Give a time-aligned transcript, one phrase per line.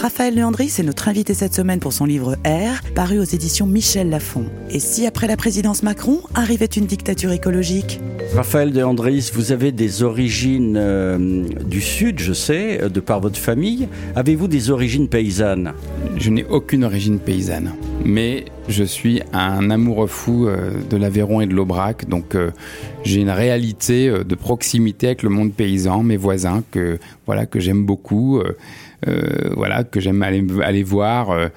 [0.00, 4.08] Raphaël Leandri, c'est notre invité cette semaine pour son livre R, paru aux éditions Michel
[4.10, 4.46] Lafon.
[4.70, 8.00] Et si après la présidence Macron arrivait une dictature écologique?
[8.34, 13.38] Raphaël de Andris, vous avez des origines euh, du Sud, je sais, de par votre
[13.38, 13.88] famille.
[14.16, 15.72] Avez-vous des origines paysannes?
[16.16, 17.72] Je n'ai aucune origine paysanne,
[18.04, 22.50] mais je suis un amoureux fou euh, de l'Aveyron et de l'Aubrac, donc euh,
[23.04, 27.60] j'ai une réalité euh, de proximité avec le monde paysan, mes voisins que voilà que
[27.60, 28.56] j'aime beaucoup, euh,
[29.56, 31.30] voilà que j'aime aller aller voir.
[31.30, 31.48] euh,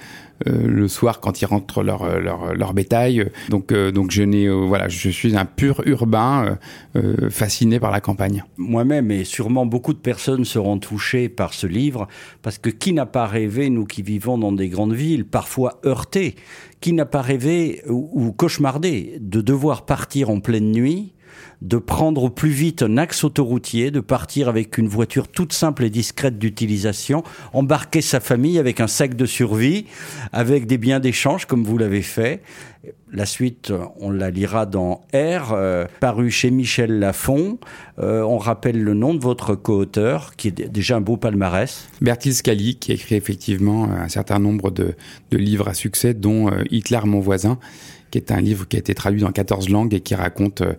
[0.47, 3.31] euh, le soir quand ils rentrent leur, leur, leur bétail.
[3.49, 6.57] Donc, euh, donc je, n'ai, euh, voilà, je suis un pur urbain
[6.95, 8.43] euh, euh, fasciné par la campagne.
[8.57, 12.07] Moi-même, et sûrement beaucoup de personnes seront touchées par ce livre,
[12.41, 16.35] parce que qui n'a pas rêvé, nous qui vivons dans des grandes villes, parfois heurtées,
[16.81, 21.13] qui n'a pas rêvé ou, ou cauchemardé de devoir partir en pleine nuit
[21.61, 25.83] de prendre au plus vite un axe autoroutier, de partir avec une voiture toute simple
[25.83, 29.85] et discrète d'utilisation, embarquer sa famille avec un sac de survie,
[30.31, 32.41] avec des biens d'échange comme vous l'avez fait.
[33.11, 37.57] La suite, on la lira dans R, euh, paru chez Michel Lafon.
[37.99, 41.87] Euh, on rappelle le nom de votre co-auteur, qui est déjà un beau palmarès.
[42.01, 44.95] Bertil Scali, qui a écrit effectivement un certain nombre de,
[45.31, 47.57] de livres à succès, dont euh, Hitler, mon voisin,
[48.15, 50.73] qui est un livre qui a été traduit dans 14 langues et qui raconte euh,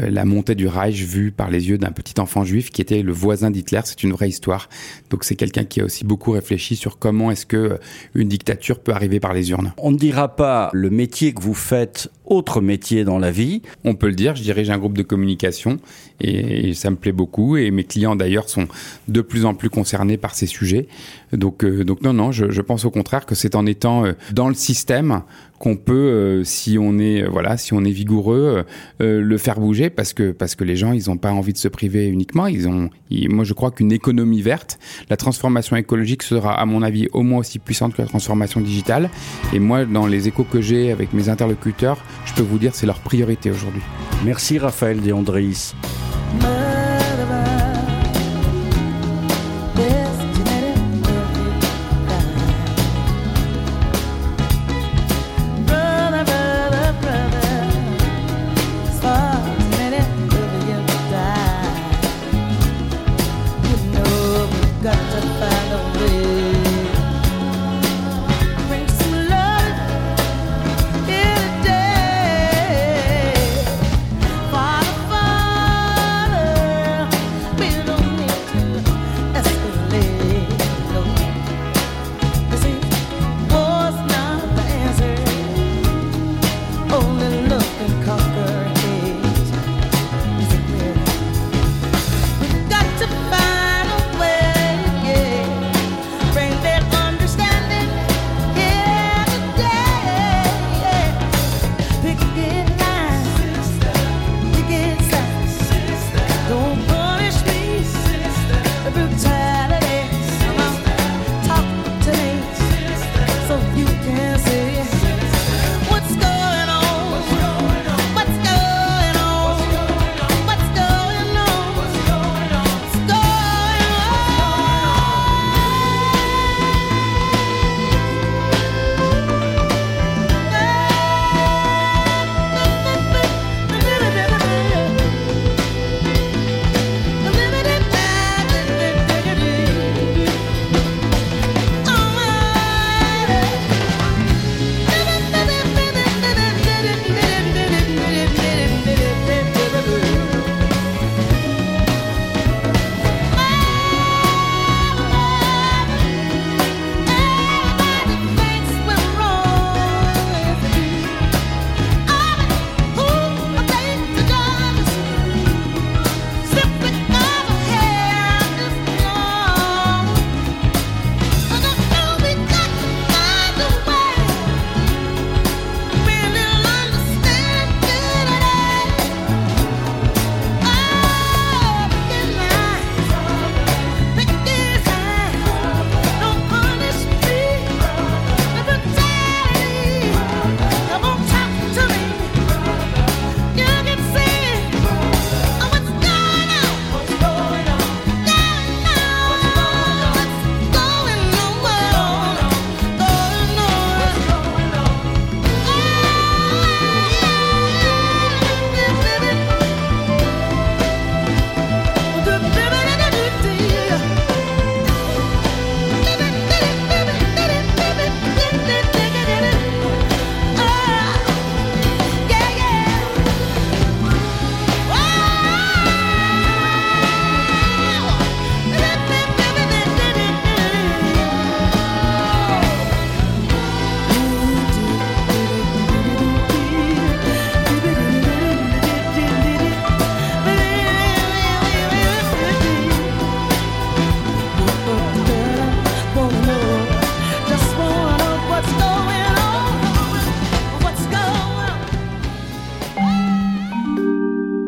[0.00, 3.02] euh, la montée du Reich vue par les yeux d'un petit enfant juif qui était
[3.02, 3.82] le voisin d'Hitler.
[3.84, 4.68] C'est une vraie histoire.
[5.08, 7.76] Donc c'est quelqu'un qui a aussi beaucoup réfléchi sur comment est-ce que euh,
[8.16, 9.72] une dictature peut arriver par les urnes.
[9.76, 13.60] On ne dira pas le métier que vous faites, autre métier dans la vie.
[13.84, 15.78] On peut le dire, je dirige un groupe de communication
[16.20, 17.56] et, ça me plaît beaucoup.
[17.56, 18.68] Et mes clients d'ailleurs sont
[19.08, 20.86] de plus en plus concernés par ces sujets.
[21.32, 24.54] Donc, euh, non, non, je, pense au contraire que c'est en étant euh, dans le
[24.54, 25.22] système
[25.58, 28.64] qu'on peut, euh, si on est voilà, si on est vigoureux,
[28.98, 31.68] le faire bouger parce que parce que les gens ils n'ont pas envie de se
[31.68, 32.46] priver uniquement.
[32.46, 32.88] Ils ont,
[33.28, 34.78] moi je crois qu'une économie verte,
[35.10, 39.10] la transformation écologique sera à mon avis au moins aussi puissante que la transformation digitale.
[39.52, 42.86] Et moi dans les échos que j'ai avec mes interlocuteurs, je peux vous dire c'est
[42.86, 43.82] leur priorité aujourd'hui.
[44.24, 45.74] Merci Raphaël Deandris.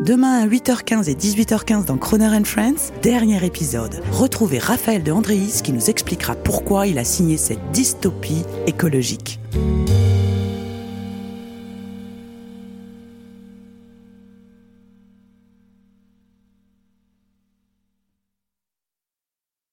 [0.05, 4.01] Demain à 8h15 et 18h15 dans Croner and Friends, dernier épisode.
[4.11, 9.39] Retrouvez Raphaël de Andréis qui nous expliquera pourquoi il a signé cette dystopie écologique.